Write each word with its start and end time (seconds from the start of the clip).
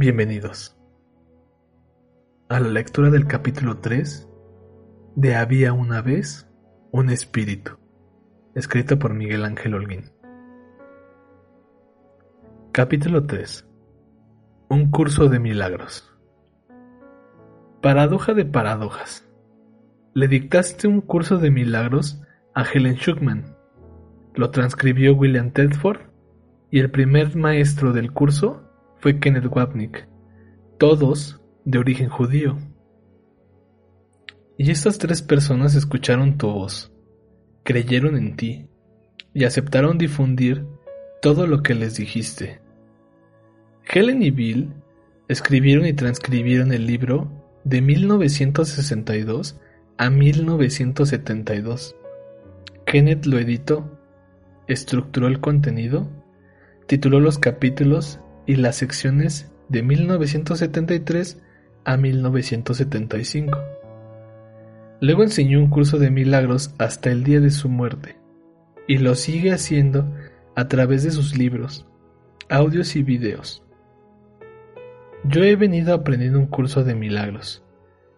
Bienvenidos 0.00 0.78
a 2.48 2.60
la 2.60 2.68
lectura 2.68 3.10
del 3.10 3.26
capítulo 3.26 3.78
3 3.78 4.28
de 5.16 5.34
Había 5.34 5.72
una 5.72 6.02
vez 6.02 6.48
un 6.92 7.10
espíritu, 7.10 7.72
escrito 8.54 9.00
por 9.00 9.12
Miguel 9.12 9.44
Ángel 9.44 9.74
Holguín. 9.74 10.12
Capítulo 12.70 13.26
3 13.26 13.68
Un 14.68 14.92
curso 14.92 15.28
de 15.28 15.40
milagros. 15.40 16.16
Paradoja 17.82 18.34
de 18.34 18.44
paradojas. 18.44 19.28
Le 20.14 20.28
dictaste 20.28 20.86
un 20.86 21.00
curso 21.00 21.38
de 21.38 21.50
milagros 21.50 22.22
a 22.54 22.62
Helen 22.62 22.98
Schuckman. 22.98 23.56
Lo 24.36 24.52
transcribió 24.52 25.16
William 25.16 25.50
Tedford 25.50 26.02
y 26.70 26.78
el 26.78 26.92
primer 26.92 27.34
maestro 27.34 27.92
del 27.92 28.12
curso 28.12 28.67
fue 29.00 29.20
Kenneth 29.20 29.46
Wapnick, 29.46 30.08
todos 30.78 31.40
de 31.64 31.78
origen 31.78 32.08
judío. 32.08 32.58
Y 34.56 34.70
estas 34.70 34.98
tres 34.98 35.22
personas 35.22 35.74
escucharon 35.74 36.36
tu 36.36 36.48
voz, 36.48 36.92
creyeron 37.62 38.16
en 38.16 38.36
ti 38.36 38.66
y 39.32 39.44
aceptaron 39.44 39.98
difundir 39.98 40.66
todo 41.22 41.46
lo 41.46 41.62
que 41.62 41.74
les 41.74 41.96
dijiste. 41.96 42.60
Helen 43.88 44.22
y 44.22 44.30
Bill 44.30 44.72
escribieron 45.28 45.86
y 45.86 45.92
transcribieron 45.92 46.72
el 46.72 46.86
libro 46.86 47.30
de 47.64 47.80
1962 47.82 49.60
a 49.96 50.10
1972. 50.10 51.94
Kenneth 52.84 53.26
lo 53.26 53.38
editó, 53.38 53.98
estructuró 54.66 55.28
el 55.28 55.40
contenido, 55.40 56.08
tituló 56.86 57.20
los 57.20 57.38
capítulos 57.38 58.20
y 58.48 58.56
las 58.56 58.76
secciones 58.76 59.52
de 59.68 59.82
1973 59.82 61.38
a 61.84 61.98
1975. 61.98 63.58
Luego 65.02 65.22
enseñó 65.22 65.60
un 65.60 65.68
curso 65.68 65.98
de 65.98 66.10
milagros 66.10 66.74
hasta 66.78 67.10
el 67.10 67.24
día 67.24 67.40
de 67.40 67.50
su 67.50 67.68
muerte, 67.68 68.16
y 68.88 68.96
lo 68.98 69.14
sigue 69.16 69.52
haciendo 69.52 70.10
a 70.56 70.66
través 70.66 71.04
de 71.04 71.10
sus 71.10 71.36
libros, 71.36 71.86
audios 72.48 72.96
y 72.96 73.02
videos. 73.02 73.62
Yo 75.24 75.44
he 75.44 75.54
venido 75.54 75.92
aprendiendo 75.92 76.38
un 76.38 76.46
curso 76.46 76.84
de 76.84 76.94
milagros, 76.94 77.62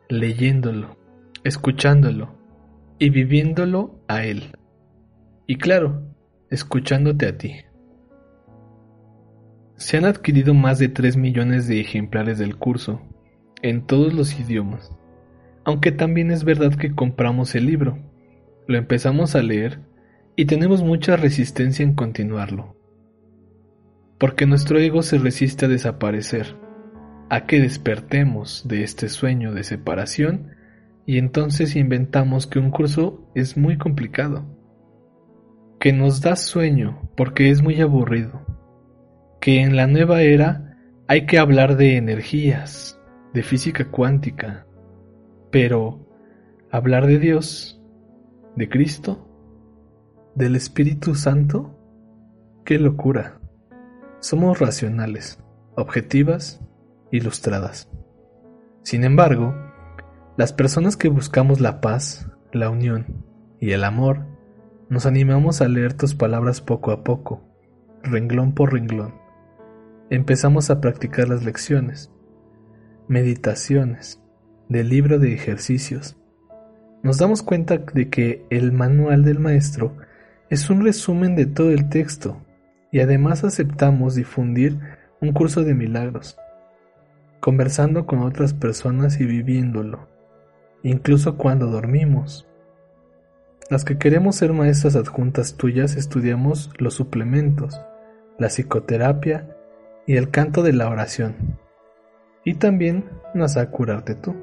leyéndolo, 0.08 0.96
escuchándolo 1.42 2.38
y 3.00 3.10
viviéndolo 3.10 3.98
a 4.06 4.24
él. 4.24 4.56
Y 5.48 5.56
claro, 5.56 6.04
escuchándote 6.50 7.26
a 7.26 7.36
ti. 7.36 7.56
Se 9.80 9.96
han 9.96 10.04
adquirido 10.04 10.52
más 10.52 10.78
de 10.78 10.90
3 10.90 11.16
millones 11.16 11.66
de 11.66 11.80
ejemplares 11.80 12.36
del 12.38 12.56
curso, 12.56 13.00
en 13.62 13.86
todos 13.86 14.12
los 14.12 14.38
idiomas. 14.38 14.92
Aunque 15.64 15.90
también 15.90 16.30
es 16.30 16.44
verdad 16.44 16.74
que 16.74 16.94
compramos 16.94 17.54
el 17.54 17.64
libro, 17.64 17.98
lo 18.66 18.76
empezamos 18.76 19.34
a 19.34 19.42
leer 19.42 19.80
y 20.36 20.44
tenemos 20.44 20.82
mucha 20.82 21.16
resistencia 21.16 21.82
en 21.82 21.94
continuarlo. 21.94 22.76
Porque 24.18 24.44
nuestro 24.44 24.78
ego 24.78 25.00
se 25.00 25.16
resiste 25.16 25.64
a 25.64 25.68
desaparecer, 25.68 26.56
a 27.30 27.46
que 27.46 27.58
despertemos 27.58 28.68
de 28.68 28.82
este 28.82 29.08
sueño 29.08 29.54
de 29.54 29.64
separación 29.64 30.56
y 31.06 31.16
entonces 31.16 31.74
inventamos 31.74 32.46
que 32.46 32.58
un 32.58 32.70
curso 32.70 33.26
es 33.34 33.56
muy 33.56 33.78
complicado, 33.78 34.44
que 35.80 35.94
nos 35.94 36.20
da 36.20 36.36
sueño 36.36 37.10
porque 37.16 37.48
es 37.48 37.62
muy 37.62 37.80
aburrido 37.80 38.59
que 39.40 39.62
en 39.62 39.74
la 39.74 39.86
nueva 39.86 40.22
era 40.22 40.76
hay 41.08 41.26
que 41.26 41.38
hablar 41.38 41.76
de 41.76 41.96
energías, 41.96 43.00
de 43.32 43.42
física 43.42 43.90
cuántica, 43.90 44.66
pero 45.50 46.06
hablar 46.70 47.06
de 47.06 47.18
Dios, 47.18 47.82
de 48.54 48.68
Cristo, 48.68 49.26
del 50.34 50.56
Espíritu 50.56 51.14
Santo, 51.14 51.76
qué 52.64 52.78
locura. 52.78 53.40
Somos 54.20 54.58
racionales, 54.58 55.42
objetivas, 55.74 56.60
ilustradas. 57.10 57.88
Sin 58.82 59.04
embargo, 59.04 59.54
las 60.36 60.52
personas 60.52 60.96
que 60.96 61.08
buscamos 61.08 61.60
la 61.60 61.80
paz, 61.80 62.30
la 62.52 62.68
unión 62.68 63.24
y 63.58 63.72
el 63.72 63.84
amor, 63.84 64.26
nos 64.90 65.06
animamos 65.06 65.62
a 65.62 65.68
leer 65.68 65.94
tus 65.94 66.14
palabras 66.14 66.60
poco 66.60 66.92
a 66.92 67.02
poco, 67.02 67.42
renglón 68.02 68.52
por 68.54 68.72
renglón 68.74 69.19
empezamos 70.10 70.70
a 70.70 70.80
practicar 70.80 71.28
las 71.28 71.44
lecciones, 71.44 72.10
meditaciones, 73.06 74.20
del 74.68 74.88
libro 74.88 75.20
de 75.20 75.32
ejercicios. 75.32 76.16
Nos 77.02 77.18
damos 77.18 77.42
cuenta 77.42 77.78
de 77.78 78.10
que 78.10 78.44
el 78.50 78.72
manual 78.72 79.24
del 79.24 79.38
maestro 79.38 79.96
es 80.48 80.68
un 80.68 80.84
resumen 80.84 81.36
de 81.36 81.46
todo 81.46 81.70
el 81.70 81.88
texto 81.88 82.40
y 82.90 83.00
además 83.00 83.44
aceptamos 83.44 84.16
difundir 84.16 84.80
un 85.20 85.32
curso 85.32 85.62
de 85.62 85.74
milagros, 85.74 86.36
conversando 87.38 88.04
con 88.06 88.20
otras 88.20 88.52
personas 88.52 89.20
y 89.20 89.26
viviéndolo, 89.26 90.08
incluso 90.82 91.36
cuando 91.36 91.66
dormimos. 91.66 92.48
Las 93.70 93.84
que 93.84 93.96
queremos 93.96 94.34
ser 94.36 94.52
maestras 94.52 94.96
adjuntas 94.96 95.54
tuyas 95.54 95.94
estudiamos 95.94 96.70
los 96.78 96.94
suplementos, 96.94 97.80
la 98.38 98.48
psicoterapia 98.48 99.56
y 100.10 100.16
el 100.16 100.30
canto 100.30 100.64
de 100.64 100.72
la 100.72 100.88
oración. 100.88 101.36
Y 102.44 102.54
también 102.54 103.04
nos 103.32 103.56
a 103.56 103.70
curarte 103.70 104.16
tú. 104.16 104.34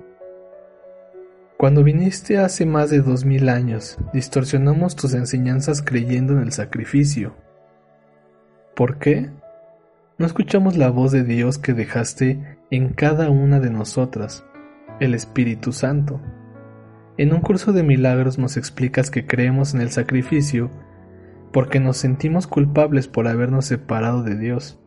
Cuando 1.57 1.83
viniste 1.83 2.37
hace 2.37 2.65
más 2.65 2.89
de 2.89 3.01
dos 3.01 3.25
mil 3.25 3.49
años, 3.49 3.97
distorsionamos 4.13 4.95
tus 4.95 5.13
enseñanzas 5.13 5.81
creyendo 5.81 6.31
en 6.31 6.39
el 6.39 6.53
sacrificio. 6.53 7.35
¿Por 8.77 8.97
qué? 8.97 9.29
No 10.17 10.25
escuchamos 10.25 10.77
la 10.77 10.89
voz 10.89 11.11
de 11.11 11.25
Dios 11.25 11.57
que 11.57 11.73
dejaste 11.73 12.57
en 12.71 12.93
cada 12.93 13.29
una 13.29 13.59
de 13.59 13.69
nosotras, 13.69 14.45
el 15.01 15.13
Espíritu 15.13 15.73
Santo. 15.73 16.21
En 17.17 17.33
un 17.33 17.41
curso 17.41 17.73
de 17.73 17.83
milagros 17.83 18.37
nos 18.37 18.55
explicas 18.55 19.11
que 19.11 19.27
creemos 19.27 19.73
en 19.73 19.81
el 19.81 19.91
sacrificio 19.91 20.71
porque 21.51 21.81
nos 21.81 21.97
sentimos 21.97 22.47
culpables 22.47 23.09
por 23.09 23.27
habernos 23.27 23.65
separado 23.65 24.23
de 24.23 24.37
Dios 24.37 24.79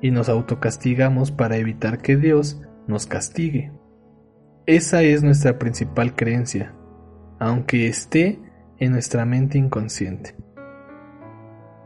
y 0.00 0.10
nos 0.10 0.28
autocastigamos 0.28 1.30
para 1.30 1.56
evitar 1.56 1.98
que 1.98 2.16
Dios 2.16 2.60
nos 2.86 3.06
castigue. 3.06 3.72
Esa 4.66 5.02
es 5.02 5.22
nuestra 5.22 5.58
principal 5.58 6.14
creencia, 6.14 6.74
aunque 7.38 7.86
esté 7.86 8.38
en 8.78 8.92
nuestra 8.92 9.24
mente 9.24 9.58
inconsciente. 9.58 10.36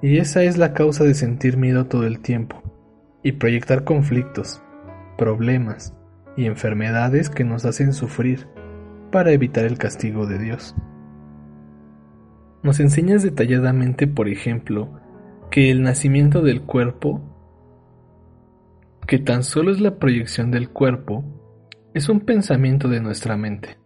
Y 0.03 0.19
esa 0.19 0.43
es 0.43 0.59
la 0.59 0.73
causa 0.73 1.05
de 1.05 1.15
sentir 1.15 1.57
miedo 1.57 1.87
todo 1.87 2.07
el 2.07 2.21
tiempo 2.21 2.61
y 3.23 3.33
proyectar 3.33 3.85
conflictos, 3.85 4.61
problemas 5.17 5.95
y 6.37 6.47
enfermedades 6.47 7.31
que 7.31 7.45
nos 7.45 7.65
hacen 7.65 7.93
sufrir 7.93 8.49
para 9.13 9.31
evitar 9.31 9.65
el 9.65 9.79
castigo 9.79 10.27
de 10.27 10.39
Dios. 10.39 10.75
Nos 12.63 12.81
enseñas 12.81 13.23
detalladamente, 13.23 14.07
por 14.07 14.29
ejemplo, 14.29 15.01
que 15.51 15.71
el 15.71 15.83
nacimiento 15.83 16.43
del 16.43 16.63
cuerpo 16.63 17.32
que 19.07 19.19
tan 19.19 19.43
solo 19.43 19.71
es 19.71 19.81
la 19.81 19.99
proyección 19.99 20.51
del 20.51 20.71
cuerpo, 20.71 21.25
es 21.95 22.09
un 22.09 22.21
pensamiento 22.21 22.89
de 22.89 23.01
nuestra 23.01 23.37
mente. 23.37 23.79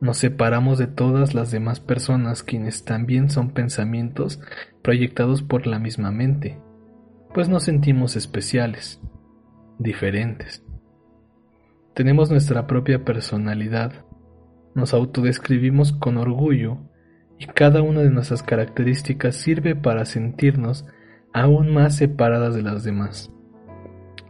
Nos 0.00 0.18
separamos 0.18 0.78
de 0.78 0.86
todas 0.86 1.34
las 1.34 1.50
demás 1.50 1.80
personas 1.80 2.42
quienes 2.42 2.84
también 2.84 3.30
son 3.30 3.50
pensamientos 3.50 4.40
proyectados 4.82 5.42
por 5.42 5.66
la 5.66 5.78
misma 5.78 6.10
mente, 6.10 6.58
pues 7.32 7.48
nos 7.48 7.64
sentimos 7.64 8.16
especiales, 8.16 9.00
diferentes. 9.78 10.64
Tenemos 11.94 12.30
nuestra 12.30 12.66
propia 12.66 13.04
personalidad, 13.04 14.04
nos 14.74 14.94
autodescribimos 14.94 15.92
con 15.92 16.18
orgullo 16.18 16.78
y 17.38 17.46
cada 17.46 17.82
una 17.82 18.00
de 18.00 18.10
nuestras 18.10 18.42
características 18.42 19.36
sirve 19.36 19.76
para 19.76 20.04
sentirnos 20.04 20.86
aún 21.32 21.72
más 21.72 21.96
separadas 21.96 22.54
de 22.54 22.62
las 22.62 22.84
demás. 22.84 23.32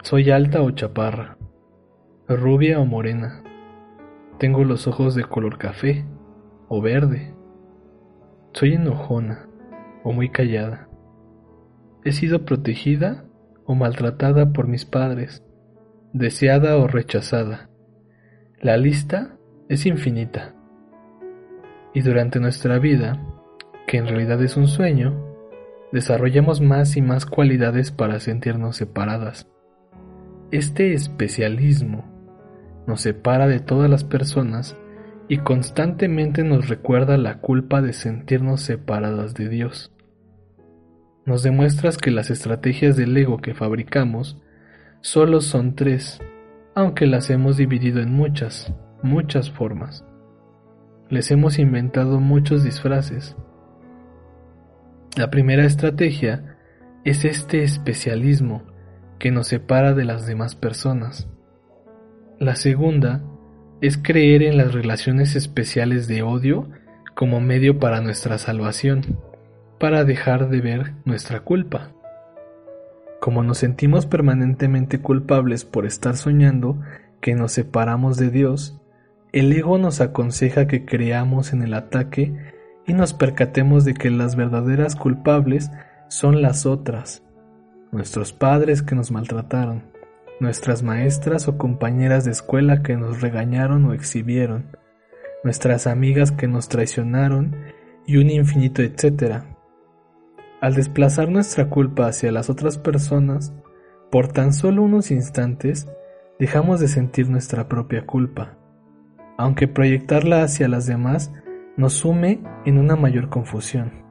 Soy 0.05 0.31
alta 0.31 0.61
o 0.61 0.71
chaparra, 0.71 1.39
rubia 2.29 2.79
o 2.79 2.85
morena, 2.85 3.43
tengo 4.39 4.62
los 4.62 4.87
ojos 4.87 5.15
de 5.15 5.25
color 5.25 5.56
café 5.56 6.05
o 6.69 6.83
verde, 6.83 7.35
soy 8.53 8.75
enojona 8.75 9.49
o 10.03 10.12
muy 10.12 10.29
callada, 10.29 10.91
he 12.05 12.12
sido 12.12 12.45
protegida 12.45 13.25
o 13.65 13.75
maltratada 13.75 14.53
por 14.53 14.69
mis 14.69 14.85
padres, 14.85 15.43
deseada 16.12 16.77
o 16.77 16.87
rechazada. 16.87 17.71
La 18.61 18.77
lista 18.77 19.39
es 19.71 19.87
infinita. 19.87 20.55
Y 21.95 22.03
durante 22.03 22.41
nuestra 22.41 22.79
vida, 22.79 23.25
que 23.87 23.97
en 23.97 24.07
realidad 24.07 24.43
es 24.43 24.59
un 24.59 24.69
sueño, 24.69 25.35
desarrollamos 25.93 26.61
más 26.61 26.99
y 26.99 27.00
más 27.00 27.25
cualidades 27.25 27.91
para 27.91 28.21
sentirnos 28.21 28.77
separadas. 28.77 29.49
Este 30.50 30.93
especialismo 30.93 32.05
nos 32.87 33.00
separa 33.00 33.46
de 33.46 33.61
todas 33.61 33.91
las 33.91 34.05
personas 34.05 34.76
y 35.29 35.38
constantemente 35.38 36.44
nos 36.44 36.69
recuerda 36.69 37.17
la 37.17 37.41
culpa 37.41 37.81
de 37.81 37.93
sentirnos 37.93 38.61
separadas 38.61 39.35
de 39.35 39.49
Dios. 39.49 39.91
Nos 41.25 41.43
demuestras 41.43 41.96
que 41.96 42.11
las 42.11 42.31
estrategias 42.31 42.96
del 42.96 43.17
ego 43.17 43.38
que 43.38 43.55
fabricamos 43.55 44.38
solo 45.00 45.41
son 45.41 45.75
tres, 45.75 46.20
aunque 46.75 47.06
las 47.06 47.31
hemos 47.31 47.56
dividido 47.56 48.00
en 48.00 48.12
muchas, 48.12 48.73
muchas 49.02 49.50
formas. 49.50 50.05
Les 51.08 51.31
hemos 51.31 51.58
inventado 51.58 52.20
muchos 52.20 52.62
disfraces. 52.62 53.35
La 55.17 55.31
primera 55.31 55.64
estrategia 55.64 56.56
es 57.05 57.25
este 57.25 57.62
especialismo 57.62 58.74
que 59.19 59.31
nos 59.31 59.49
separa 59.49 59.94
de 59.94 60.05
las 60.05 60.26
demás 60.26 60.55
personas. 60.55 61.28
La 62.38 62.56
segunda 62.56 63.22
es 63.81 63.99
creer 63.99 64.43
en 64.43 64.56
las 64.56 64.72
relaciones 64.72 65.37
especiales 65.37 66.08
de 66.08 66.22
odio 66.22 66.69
como 67.14 67.40
medio 67.40 67.78
para 67.78 68.00
nuestra 68.00 68.38
salvación, 68.38 69.19
para 69.78 70.05
dejar 70.05 70.49
de 70.49 70.61
ver 70.61 70.94
nuestra 71.05 71.40
culpa. 71.40 71.93
Como 73.20 73.43
nos 73.43 73.58
sentimos 73.58 74.06
permanentemente 74.06 75.00
culpables 75.00 75.64
por 75.64 75.87
estar 75.87 76.16
soñando 76.16 76.81
que 77.20 77.34
nos 77.34 77.52
separamos 77.52 78.16
de 78.16 78.31
Dios, 78.31 78.81
el 79.32 79.52
ego 79.52 79.78
nos 79.78 80.00
aconseja 80.00 80.66
que 80.69 80.84
creamos 80.84 81.52
en 81.52 81.62
el 81.62 81.75
ataque 81.75 82.32
y 82.87 82.93
nos 82.93 83.14
percatemos 83.14 83.84
de 83.84 83.94
que 83.94 84.11
las 84.11 84.37
verdaderas 84.37 84.94
culpables 84.94 85.70
son 86.08 86.43
las 86.43 86.66
otras, 86.66 87.24
nuestros 87.94 88.32
padres 88.32 88.82
que 88.82 88.94
nos 88.94 89.11
maltrataron, 89.11 89.85
nuestras 90.41 90.82
maestras 90.82 91.49
o 91.49 91.56
compañeras 91.56 92.25
de 92.25 92.32
escuela 92.32 92.82
que 92.82 92.96
nos 92.96 93.23
regañaron 93.23 93.87
o 93.87 93.94
exhibieron, 93.94 94.76
nuestras 95.43 95.87
amigas 95.87 96.32
que 96.32 96.49
nos 96.49 96.69
traicionaron 96.69 97.56
y 98.06 98.19
un 98.19 98.29
infinito 98.29 98.82
etcétera. 98.82 99.56
Al 100.61 100.75
desplazar 100.75 101.29
nuestra 101.31 101.70
culpa 101.70 102.06
hacia 102.06 102.32
las 102.32 102.50
otras 102.50 102.76
personas, 102.76 103.55
por 104.11 104.29
tan 104.29 104.52
solo 104.52 104.82
unos 104.82 105.11
instantes, 105.11 105.88
dejamos 106.38 106.81
de 106.81 106.88
sentir 106.88 107.31
nuestra 107.31 107.69
propia 107.69 108.05
culpa 108.05 108.58
aunque 109.37 109.69
proyectarla 109.69 110.43
hacia 110.43 110.69
las 110.69 110.87
demás 110.87 111.32
nos 111.76 111.94
sume 111.94 112.40
en 112.64 112.79
una 112.79 112.97
mayor 112.97 113.29
confusión, 113.29 114.04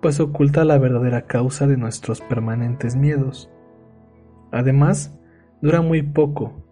pues 0.00 0.20
oculta 0.20 0.64
la 0.64 0.78
verdadera 0.78 1.22
causa 1.22 1.66
de 1.66 1.76
nuestros 1.76 2.20
permanentes 2.20 2.96
miedos. 2.96 3.50
Además, 4.52 5.14
dura 5.60 5.80
muy 5.80 6.02
poco, 6.02 6.64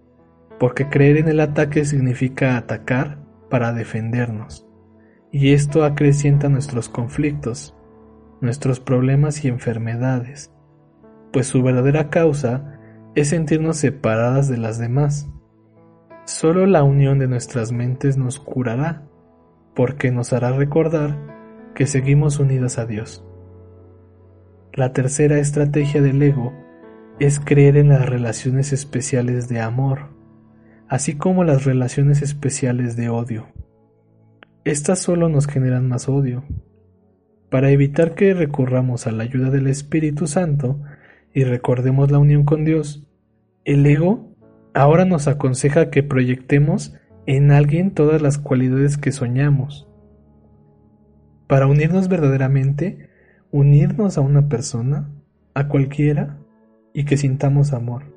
porque 0.58 0.88
creer 0.88 1.18
en 1.18 1.28
el 1.28 1.40
ataque 1.40 1.84
significa 1.84 2.56
atacar 2.56 3.18
para 3.50 3.72
defendernos, 3.72 4.66
y 5.30 5.52
esto 5.52 5.84
acrecienta 5.84 6.48
nuestros 6.48 6.88
conflictos, 6.88 7.74
nuestros 8.40 8.80
problemas 8.80 9.44
y 9.44 9.48
enfermedades, 9.48 10.52
pues 11.32 11.46
su 11.46 11.62
verdadera 11.62 12.10
causa 12.10 12.78
es 13.14 13.28
sentirnos 13.28 13.76
separadas 13.76 14.48
de 14.48 14.58
las 14.58 14.78
demás 14.78 15.28
Solo 16.26 16.66
la 16.66 16.82
unión 16.82 17.20
de 17.20 17.28
nuestras 17.28 17.70
mentes 17.70 18.16
nos 18.16 18.40
curará, 18.40 19.04
porque 19.76 20.10
nos 20.10 20.32
hará 20.32 20.50
recordar 20.50 21.16
que 21.76 21.86
seguimos 21.86 22.40
unidas 22.40 22.78
a 22.78 22.86
Dios. 22.86 23.22
La 24.72 24.94
tercera 24.94 25.38
estrategia 25.38 26.00
del 26.00 26.22
ego 26.22 26.54
es 27.20 27.38
creer 27.38 27.76
en 27.76 27.90
las 27.90 28.08
relaciones 28.08 28.72
especiales 28.72 29.48
de 29.48 29.60
amor, 29.60 30.08
así 30.88 31.16
como 31.16 31.44
las 31.44 31.66
relaciones 31.66 32.22
especiales 32.22 32.96
de 32.96 33.10
odio. 33.10 33.48
Estas 34.64 35.00
solo 35.00 35.28
nos 35.28 35.46
generan 35.46 35.86
más 35.86 36.08
odio. 36.08 36.44
Para 37.50 37.70
evitar 37.70 38.14
que 38.14 38.32
recurramos 38.32 39.06
a 39.06 39.12
la 39.12 39.24
ayuda 39.24 39.50
del 39.50 39.66
Espíritu 39.66 40.26
Santo 40.26 40.80
y 41.34 41.44
recordemos 41.44 42.10
la 42.10 42.18
unión 42.18 42.44
con 42.44 42.64
Dios, 42.64 43.06
el 43.66 43.84
ego 43.84 44.34
ahora 44.72 45.04
nos 45.04 45.28
aconseja 45.28 45.90
que 45.90 46.02
proyectemos 46.02 46.94
en 47.26 47.50
alguien 47.52 47.90
todas 47.90 48.22
las 48.22 48.38
cualidades 48.38 48.96
que 48.96 49.12
soñamos. 49.12 49.85
Para 51.46 51.66
unirnos 51.66 52.08
verdaderamente, 52.08 53.10
unirnos 53.50 54.18
a 54.18 54.20
una 54.20 54.48
persona, 54.48 55.10
a 55.54 55.68
cualquiera, 55.68 56.38
y 56.92 57.04
que 57.04 57.16
sintamos 57.16 57.72
amor. 57.72 58.14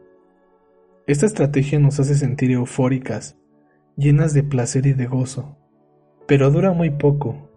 Esta 1.06 1.26
estrategia 1.26 1.80
nos 1.80 2.00
hace 2.00 2.16
sentir 2.16 2.52
eufóricas, 2.52 3.38
llenas 3.98 4.34
de 4.34 4.44
placer 4.44 4.86
y 4.86 4.94
de 4.94 5.06
gozo, 5.06 5.58
pero 6.28 6.50
dura 6.52 6.72
muy 6.72 6.90
poco. 6.90 7.50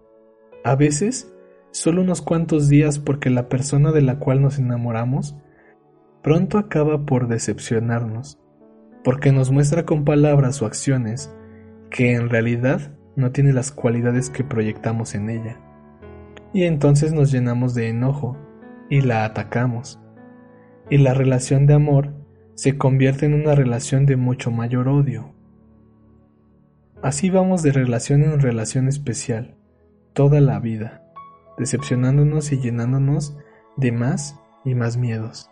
A 0.64 0.74
veces, 0.74 1.32
solo 1.70 2.02
unos 2.02 2.22
cuantos 2.22 2.68
días 2.68 2.98
porque 2.98 3.30
la 3.30 3.48
persona 3.48 3.92
de 3.92 4.02
la 4.02 4.18
cual 4.18 4.42
nos 4.42 4.58
enamoramos 4.58 5.36
pronto 6.22 6.58
acaba 6.58 7.04
por 7.04 7.28
decepcionarnos 7.28 8.38
porque 9.04 9.32
nos 9.32 9.50
muestra 9.50 9.84
con 9.84 10.04
palabras 10.04 10.62
o 10.62 10.66
acciones 10.66 11.34
que 11.90 12.14
en 12.14 12.28
realidad 12.28 12.92
no 13.16 13.32
tiene 13.32 13.52
las 13.52 13.72
cualidades 13.72 14.30
que 14.30 14.44
proyectamos 14.44 15.14
en 15.14 15.30
ella. 15.30 15.60
Y 16.52 16.64
entonces 16.64 17.12
nos 17.12 17.32
llenamos 17.32 17.74
de 17.74 17.88
enojo 17.88 18.36
y 18.88 19.00
la 19.00 19.24
atacamos. 19.24 20.00
Y 20.90 20.98
la 20.98 21.14
relación 21.14 21.66
de 21.66 21.74
amor 21.74 22.12
se 22.54 22.76
convierte 22.76 23.26
en 23.26 23.34
una 23.34 23.54
relación 23.54 24.06
de 24.06 24.16
mucho 24.16 24.50
mayor 24.50 24.88
odio. 24.88 25.34
Así 27.02 27.30
vamos 27.30 27.62
de 27.62 27.72
relación 27.72 28.22
en 28.22 28.40
relación 28.40 28.88
especial, 28.88 29.56
toda 30.12 30.40
la 30.40 30.60
vida, 30.60 31.02
decepcionándonos 31.58 32.52
y 32.52 32.60
llenándonos 32.60 33.36
de 33.76 33.92
más 33.92 34.38
y 34.64 34.74
más 34.74 34.96
miedos. 34.96 35.50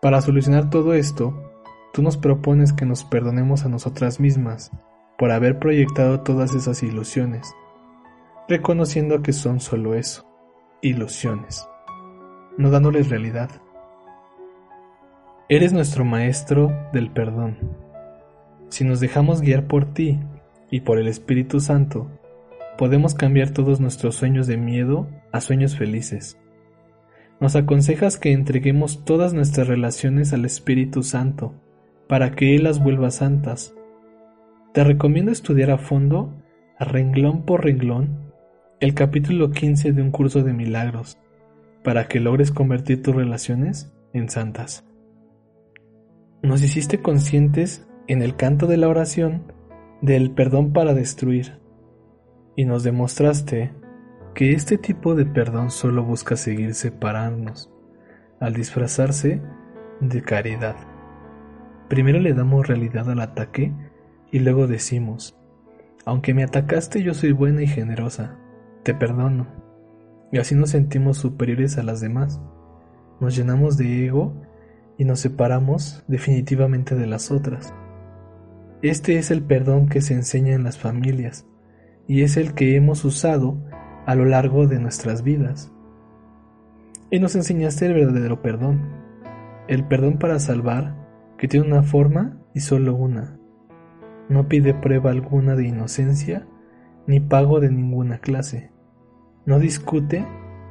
Para 0.00 0.20
solucionar 0.20 0.70
todo 0.70 0.94
esto, 0.94 1.52
Tú 1.92 2.00
nos 2.00 2.16
propones 2.16 2.72
que 2.72 2.86
nos 2.86 3.04
perdonemos 3.04 3.66
a 3.66 3.68
nosotras 3.68 4.18
mismas 4.18 4.70
por 5.22 5.30
haber 5.30 5.60
proyectado 5.60 6.22
todas 6.22 6.52
esas 6.52 6.82
ilusiones, 6.82 7.54
reconociendo 8.48 9.22
que 9.22 9.32
son 9.32 9.60
solo 9.60 9.94
eso, 9.94 10.26
ilusiones, 10.80 11.64
no 12.58 12.72
dándoles 12.72 13.08
realidad. 13.08 13.48
Eres 15.48 15.72
nuestro 15.72 16.04
maestro 16.04 16.72
del 16.92 17.12
perdón. 17.12 17.56
Si 18.68 18.82
nos 18.82 18.98
dejamos 18.98 19.42
guiar 19.42 19.68
por 19.68 19.94
ti 19.94 20.18
y 20.72 20.80
por 20.80 20.98
el 20.98 21.06
Espíritu 21.06 21.60
Santo, 21.60 22.10
podemos 22.76 23.14
cambiar 23.14 23.50
todos 23.50 23.78
nuestros 23.78 24.16
sueños 24.16 24.48
de 24.48 24.56
miedo 24.56 25.06
a 25.30 25.40
sueños 25.40 25.76
felices. 25.76 26.36
Nos 27.38 27.54
aconsejas 27.54 28.16
que 28.16 28.32
entreguemos 28.32 29.04
todas 29.04 29.34
nuestras 29.34 29.68
relaciones 29.68 30.32
al 30.32 30.44
Espíritu 30.44 31.04
Santo 31.04 31.54
para 32.08 32.32
que 32.32 32.56
Él 32.56 32.64
las 32.64 32.82
vuelva 32.82 33.12
santas. 33.12 33.72
Te 34.72 34.84
recomiendo 34.84 35.30
estudiar 35.30 35.70
a 35.70 35.76
fondo, 35.76 36.32
renglón 36.80 37.44
por 37.44 37.62
renglón, 37.62 38.32
el 38.80 38.94
capítulo 38.94 39.50
15 39.50 39.92
de 39.92 40.00
un 40.00 40.10
curso 40.10 40.42
de 40.42 40.54
milagros, 40.54 41.18
para 41.84 42.08
que 42.08 42.20
logres 42.20 42.50
convertir 42.50 43.02
tus 43.02 43.14
relaciones 43.14 43.92
en 44.14 44.30
santas. 44.30 44.86
Nos 46.42 46.62
hiciste 46.62 47.02
conscientes 47.02 47.86
en 48.06 48.22
el 48.22 48.34
canto 48.34 48.66
de 48.66 48.78
la 48.78 48.88
oración 48.88 49.42
del 50.00 50.30
perdón 50.30 50.72
para 50.72 50.94
destruir, 50.94 51.58
y 52.56 52.64
nos 52.64 52.82
demostraste 52.82 53.72
que 54.34 54.52
este 54.52 54.78
tipo 54.78 55.14
de 55.14 55.26
perdón 55.26 55.70
solo 55.70 56.02
busca 56.02 56.34
seguir 56.36 56.72
separarnos, 56.72 57.70
al 58.40 58.54
disfrazarse 58.54 59.42
de 60.00 60.22
caridad. 60.22 60.76
Primero 61.90 62.20
le 62.20 62.32
damos 62.32 62.66
realidad 62.66 63.10
al 63.10 63.20
ataque 63.20 63.74
y 64.32 64.40
luego 64.40 64.66
decimos, 64.66 65.38
aunque 66.04 66.34
me 66.34 66.42
atacaste 66.42 67.02
yo 67.02 67.14
soy 67.14 67.32
buena 67.32 67.62
y 67.62 67.66
generosa, 67.68 68.38
te 68.82 68.94
perdono. 68.94 69.46
Y 70.32 70.38
así 70.38 70.54
nos 70.54 70.70
sentimos 70.70 71.18
superiores 71.18 71.76
a 71.76 71.82
las 71.82 72.00
demás. 72.00 72.40
Nos 73.20 73.36
llenamos 73.36 73.76
de 73.76 74.06
ego 74.06 74.34
y 74.96 75.04
nos 75.04 75.20
separamos 75.20 76.02
definitivamente 76.08 76.94
de 76.94 77.06
las 77.06 77.30
otras. 77.30 77.74
Este 78.80 79.18
es 79.18 79.30
el 79.30 79.42
perdón 79.42 79.88
que 79.88 80.00
se 80.00 80.14
enseña 80.14 80.54
en 80.54 80.64
las 80.64 80.78
familias 80.78 81.46
y 82.08 82.22
es 82.22 82.36
el 82.38 82.54
que 82.54 82.74
hemos 82.74 83.04
usado 83.04 83.62
a 84.06 84.14
lo 84.14 84.24
largo 84.24 84.66
de 84.66 84.80
nuestras 84.80 85.22
vidas. 85.22 85.70
Y 87.10 87.20
nos 87.20 87.36
enseñaste 87.36 87.84
el 87.86 87.94
verdadero 87.94 88.40
perdón, 88.40 88.80
el 89.68 89.86
perdón 89.86 90.18
para 90.18 90.38
salvar, 90.38 90.96
que 91.36 91.46
tiene 91.46 91.66
una 91.66 91.82
forma 91.82 92.40
y 92.54 92.60
solo 92.60 92.94
una. 92.94 93.38
No 94.28 94.48
pide 94.48 94.74
prueba 94.74 95.10
alguna 95.10 95.56
de 95.56 95.66
inocencia 95.66 96.46
ni 97.06 97.20
pago 97.20 97.60
de 97.60 97.70
ninguna 97.70 98.18
clase. 98.18 98.70
No 99.44 99.58
discute 99.58 100.26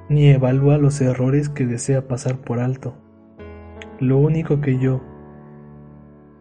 ni 0.10 0.30
evalúa 0.30 0.78
los 0.78 1.00
errores 1.02 1.50
que 1.50 1.66
desea 1.66 2.08
pasar 2.08 2.42
por 2.42 2.60
alto. 2.60 2.96
Lo 4.00 4.18
único 4.18 4.62
que 4.62 4.80
yo 4.80 5.02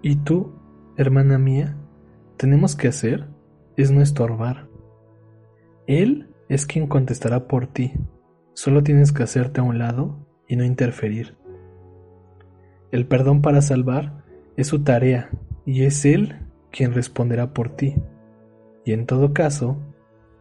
y 0.03 0.17
tú, 0.17 0.55
hermana 0.97 1.39
mía, 1.39 1.77
tenemos 2.39 2.75
que 2.75 2.89
hacer 2.89 3.29
es 3.77 3.91
no 3.91 4.01
estorbar. 4.01 4.69
Él 5.87 6.35
es 6.49 6.65
quien 6.65 6.87
contestará 6.87 7.47
por 7.47 7.67
ti. 7.67 7.93
Solo 8.55 8.83
tienes 8.83 9.13
que 9.13 9.23
hacerte 9.23 9.61
a 9.61 9.65
un 9.65 9.79
lado 9.79 10.27
y 10.49 10.57
no 10.57 10.65
interferir. 10.65 11.37
El 12.91 13.07
perdón 13.07 13.43
para 13.43 13.61
salvar 13.61 14.25
es 14.57 14.69
su 14.69 14.83
tarea 14.83 15.31
y 15.67 15.85
es 15.85 16.05
Él 16.05 16.50
quien 16.71 16.95
responderá 16.95 17.53
por 17.53 17.77
ti. 17.77 17.97
Y 18.85 18.93
en 18.93 19.07
todo 19.07 19.33
caso, 19.33 19.77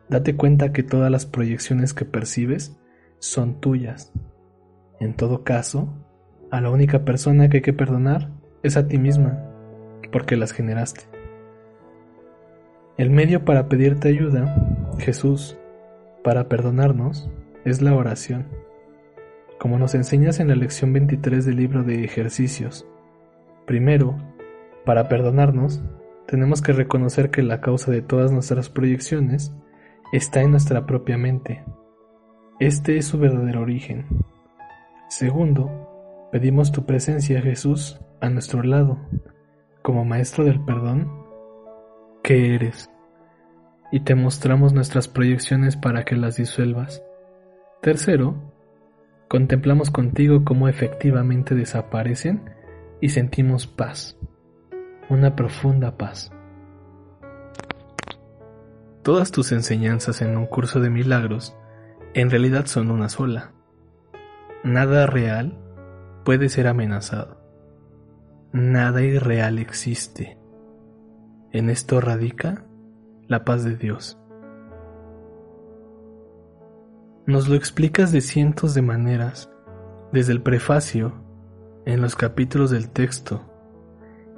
date 0.09 0.36
cuenta 0.36 0.71
que 0.71 0.83
todas 0.83 1.12
las 1.12 1.25
proyecciones 1.25 1.93
que 1.93 2.05
percibes 2.05 2.77
son 3.19 3.59
tuyas. 3.59 4.12
En 5.00 5.15
todo 5.15 5.43
caso, 5.43 5.93
a 6.51 6.62
la 6.62 6.69
única 6.69 7.05
persona 7.05 7.50
que 7.50 7.57
hay 7.57 7.62
que 7.63 7.74
perdonar 7.74 8.31
es 8.63 8.75
a 8.77 8.88
ti 8.88 8.98
misma, 8.98 9.39
porque 10.12 10.36
las 10.36 10.51
generaste. 10.51 11.01
El 12.98 13.12
medio 13.12 13.45
para 13.45 13.69
pedirte 13.69 14.09
ayuda, 14.09 14.55
Jesús, 14.98 15.57
para 16.24 16.50
perdonarnos, 16.50 17.29
es 17.63 17.81
la 17.81 17.95
oración. 17.95 18.48
Como 19.57 19.77
nos 19.77 19.95
enseñas 19.95 20.39
en 20.39 20.50
la 20.50 20.55
lección 20.55 20.91
23 20.91 21.45
del 21.45 21.55
libro 21.55 21.83
de 21.83 22.03
ejercicios. 22.03 22.86
Primero, 23.65 24.17
para 24.86 25.07
perdonarnos, 25.07 25.81
tenemos 26.29 26.62
que 26.62 26.74
reconocer 26.74 27.31
que 27.31 27.41
la 27.41 27.59
causa 27.59 27.89
de 27.89 28.03
todas 28.03 28.31
nuestras 28.31 28.69
proyecciones 28.69 29.51
está 30.13 30.41
en 30.41 30.51
nuestra 30.51 30.86
propia 30.86 31.17
mente. 31.17 31.65
Este 32.59 32.98
es 32.98 33.07
su 33.07 33.17
verdadero 33.17 33.62
origen. 33.62 34.05
Segundo, 35.07 36.29
pedimos 36.31 36.71
tu 36.71 36.86
presencia, 36.86 37.41
Jesús, 37.41 38.00
a 38.21 38.29
nuestro 38.29 38.62
lado, 38.62 39.00
como 39.81 40.05
Maestro 40.05 40.45
del 40.45 40.63
Perdón, 40.63 41.12
que 42.21 42.53
eres, 42.53 42.91
y 43.91 44.01
te 44.01 44.13
mostramos 44.13 44.71
nuestras 44.71 45.07
proyecciones 45.07 45.77
para 45.77 46.05
que 46.05 46.15
las 46.15 46.36
disuelvas. 46.36 47.01
Tercero, 47.81 48.36
contemplamos 49.29 49.89
contigo 49.89 50.45
cómo 50.45 50.67
efectivamente 50.67 51.55
desaparecen 51.55 52.51
y 53.01 53.09
sentimos 53.09 53.65
paz 53.65 54.15
una 55.10 55.36
profunda 55.36 55.98
paz. 55.98 56.32
Todas 59.01 59.32
tus 59.32 59.51
enseñanzas 59.51 60.22
en 60.22 60.38
un 60.38 60.46
curso 60.46 60.80
de 60.80 60.92
milagros 60.92 61.58
en 62.13 62.30
realidad 62.30 62.68
son 62.68 62.92
una 62.92 63.10
sola. 63.10 63.54
Nada 64.63 65.08
real 65.08 65.58
puede 66.25 66.50
ser 66.50 66.68
amenazado. 66.68 67.39
Nada 68.51 69.01
irreal 69.01 69.58
existe. 69.58 70.38
En 71.51 71.70
esto 71.70 72.01
radica 72.01 72.66
la 73.28 73.46
paz 73.46 73.63
de 73.63 73.75
Dios. 73.75 74.20
Nos 77.25 77.48
lo 77.48 77.56
explicas 77.56 78.12
de 78.12 78.22
cientos 78.22 78.74
de 78.74 78.82
maneras, 78.82 79.51
desde 80.12 80.34
el 80.34 80.42
prefacio, 80.42 81.13
en 81.86 82.01
los 82.01 82.16
capítulos 82.16 82.72
del 82.72 82.89
texto, 82.89 83.49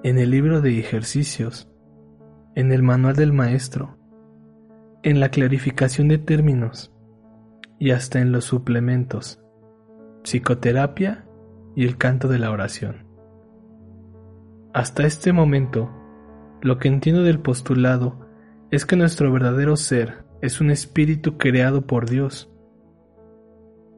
en 0.03 0.17
el 0.17 0.31
libro 0.31 0.61
de 0.61 0.79
ejercicios, 0.79 1.71
en 2.55 2.71
el 2.71 2.81
manual 2.81 3.15
del 3.15 3.33
maestro, 3.33 3.97
en 5.03 5.19
la 5.19 5.29
clarificación 5.29 6.07
de 6.07 6.17
términos 6.17 6.91
y 7.77 7.91
hasta 7.91 8.19
en 8.19 8.31
los 8.31 8.45
suplementos, 8.45 9.39
psicoterapia 10.23 11.27
y 11.75 11.85
el 11.85 11.97
canto 11.97 12.27
de 12.27 12.39
la 12.39 12.49
oración. 12.49 13.05
Hasta 14.73 15.05
este 15.05 15.33
momento, 15.33 15.91
lo 16.61 16.79
que 16.79 16.87
entiendo 16.87 17.21
del 17.21 17.39
postulado 17.39 18.27
es 18.71 18.85
que 18.85 18.95
nuestro 18.95 19.31
verdadero 19.31 19.75
ser 19.75 20.25
es 20.41 20.61
un 20.61 20.71
espíritu 20.71 21.37
creado 21.37 21.85
por 21.85 22.09
Dios, 22.09 22.51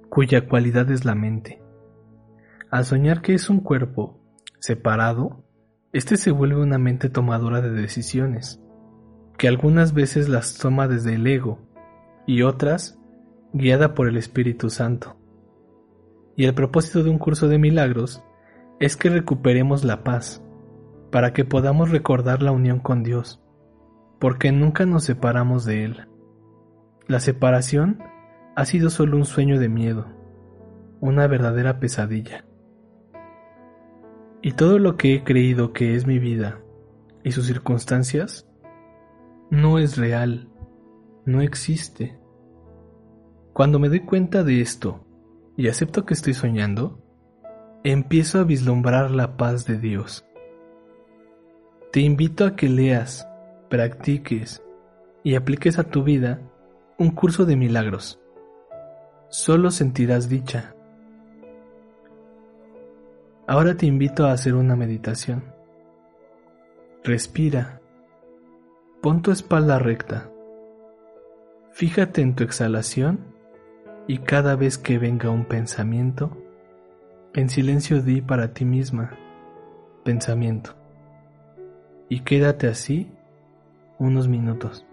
cuya 0.09 0.49
cualidad 0.49 0.91
es 0.91 1.05
la 1.05 1.15
mente. 1.15 1.61
Al 2.69 2.83
soñar 2.83 3.21
que 3.21 3.33
es 3.33 3.49
un 3.49 3.61
cuerpo 3.61 4.19
separado, 4.59 5.42
este 5.93 6.17
se 6.17 6.31
vuelve 6.31 6.59
una 6.59 6.79
mente 6.79 7.07
tomadora 7.09 7.61
de 7.61 7.69
decisiones, 7.69 8.59
que 9.37 9.47
algunas 9.47 9.93
veces 9.93 10.27
las 10.27 10.57
toma 10.57 10.87
desde 10.87 11.13
el 11.13 11.27
ego 11.27 11.59
y 12.25 12.41
otras 12.41 12.99
guiada 13.53 13.93
por 13.93 14.07
el 14.07 14.17
Espíritu 14.17 14.71
Santo. 14.71 15.15
Y 16.35 16.45
el 16.45 16.55
propósito 16.55 17.03
de 17.03 17.11
un 17.11 17.19
curso 17.19 17.47
de 17.47 17.59
milagros 17.59 18.23
es 18.79 18.97
que 18.97 19.09
recuperemos 19.09 19.83
la 19.83 20.03
paz, 20.03 20.43
para 21.11 21.31
que 21.31 21.45
podamos 21.45 21.91
recordar 21.91 22.41
la 22.41 22.51
unión 22.51 22.79
con 22.79 23.03
Dios, 23.03 23.39
porque 24.19 24.51
nunca 24.51 24.87
nos 24.87 25.03
separamos 25.03 25.63
de 25.63 25.85
Él. 25.85 26.07
La 27.07 27.19
separación 27.19 27.99
ha 28.55 28.65
sido 28.65 28.89
solo 28.89 29.15
un 29.15 29.25
sueño 29.25 29.59
de 29.59 29.69
miedo, 29.69 30.07
una 31.01 31.27
verdadera 31.27 31.79
pesadilla. 31.79 32.45
Y 34.45 34.51
todo 34.51 34.77
lo 34.77 34.97
que 34.97 35.15
he 35.15 35.23
creído 35.23 35.71
que 35.71 35.95
es 35.95 36.05
mi 36.05 36.19
vida 36.19 36.59
y 37.23 37.31
sus 37.31 37.47
circunstancias 37.47 38.45
no 39.49 39.79
es 39.79 39.97
real, 39.97 40.49
no 41.25 41.39
existe. 41.39 42.19
Cuando 43.53 43.79
me 43.79 43.87
doy 43.87 44.01
cuenta 44.01 44.43
de 44.43 44.59
esto 44.59 45.07
y 45.55 45.69
acepto 45.69 46.05
que 46.05 46.13
estoy 46.13 46.33
soñando, 46.33 46.99
empiezo 47.85 48.39
a 48.39 48.43
vislumbrar 48.43 49.11
la 49.11 49.37
paz 49.37 49.65
de 49.65 49.77
Dios. 49.77 50.25
Te 51.93 52.01
invito 52.01 52.43
a 52.45 52.57
que 52.57 52.67
leas, 52.67 53.25
practiques 53.69 54.61
y 55.23 55.35
apliques 55.35 55.79
a 55.79 55.85
tu 55.85 56.03
vida 56.03 56.41
un 56.97 57.11
curso 57.11 57.45
de 57.45 57.55
milagros. 57.55 58.19
Solo 59.29 59.71
sentirás 59.71 60.27
dicha 60.27 60.72
Ahora 63.45 63.75
te 63.75 63.85
invito 63.85 64.25
a 64.25 64.31
hacer 64.31 64.55
una 64.55 64.77
meditación. 64.77 65.43
Respira. 67.03 67.81
Pon 69.01 69.21
tu 69.21 69.31
espalda 69.31 69.79
recta. 69.79 70.29
Fíjate 71.73 72.21
en 72.21 72.35
tu 72.35 72.45
exhalación 72.45 73.19
y 74.07 74.19
cada 74.19 74.55
vez 74.55 74.77
que 74.77 74.97
venga 74.97 75.29
un 75.29 75.43
pensamiento, 75.43 76.37
en 77.33 77.49
silencio 77.49 78.01
di 78.01 78.21
para 78.21 78.53
ti 78.53 78.63
misma, 78.63 79.17
pensamiento. 80.05 80.75
Y 82.07 82.21
quédate 82.21 82.67
así 82.67 83.11
unos 83.99 84.29
minutos. 84.29 84.85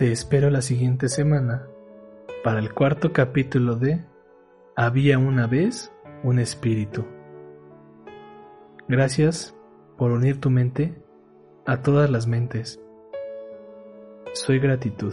Te 0.00 0.12
espero 0.12 0.48
la 0.48 0.62
siguiente 0.62 1.10
semana 1.10 1.66
para 2.42 2.58
el 2.58 2.72
cuarto 2.72 3.12
capítulo 3.12 3.76
de 3.76 4.02
Había 4.74 5.18
una 5.18 5.46
vez 5.46 5.92
un 6.22 6.38
espíritu. 6.38 7.04
Gracias 8.88 9.54
por 9.98 10.12
unir 10.12 10.40
tu 10.40 10.48
mente 10.48 10.94
a 11.66 11.82
todas 11.82 12.08
las 12.08 12.26
mentes. 12.26 12.80
Soy 14.32 14.58
gratitud. 14.58 15.12